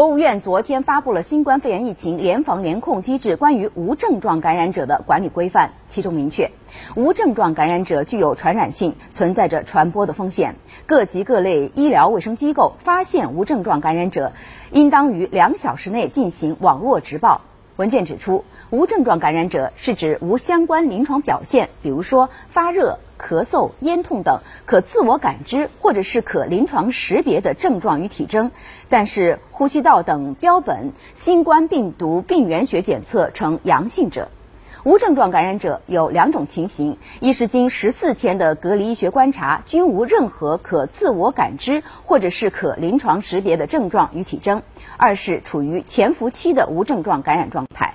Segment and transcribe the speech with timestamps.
[0.00, 6.52] 国务院昨天发布了新冠肺炎疫情联防联控机制关于无症状感染者的管理规范，其中明确，
[6.96, 10.54] 无症状感染者具有传染性，存在着传播的风险。
[10.86, 14.32] 各级各类医疗卫生机构发现无症状感染者，
[14.72, 17.42] 应当于两小时内进行网络直报。
[17.80, 22.98] 文件指出，无症状感染者是指无相关临床表现，比如说发热。
[23.18, 28.50] 咳嗽、咽痛等可自我感知或者是可临床识别的症状与体征，
[28.88, 34.28] 但是呼吸道等标本新冠病毒病原学检测呈阳性者。
[34.82, 44.60] 无症状感染者有两种情形：一是经十四天的隔离医学观察，均无任何可自我感知或者是可临床识别的症状与体征；
[44.96, 47.94] 二是处于潜伏期的无症状感染状态。